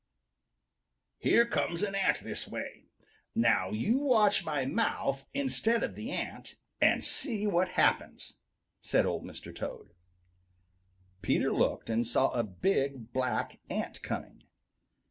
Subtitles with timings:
[1.19, 2.85] "Here comes an ant this way.
[3.35, 8.37] Now you watch my mouth instead of the ant and see what happens,"
[8.81, 9.55] said Old Mr.
[9.55, 9.93] Toad.
[11.21, 14.41] Peter looked and saw a big black ant coming.